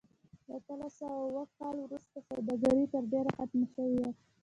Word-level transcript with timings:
له 0.47 0.53
اتلس 0.59 0.93
سوه 0.99 1.15
اووه 1.23 1.43
کال 1.57 1.75
وروسته 1.81 2.17
سوداګري 2.29 2.83
تر 2.93 3.03
ډېره 3.11 3.29
ختمه 3.37 3.67
شوې 3.73 3.95
وه. 4.03 4.11